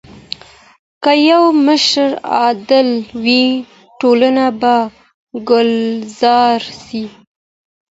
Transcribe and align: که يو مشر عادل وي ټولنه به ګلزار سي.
که 1.03 1.11
يو 1.29 1.43
مشر 1.67 2.09
عادل 2.37 2.89
وي 3.23 3.45
ټولنه 3.99 4.45
به 4.59 4.75
ګلزار 5.49 6.59
سي. 6.83 7.03